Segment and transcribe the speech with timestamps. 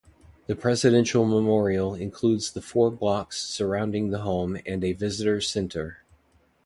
[0.47, 6.03] The presidential memorial includes the four blocks surrounding the home and a visitor center.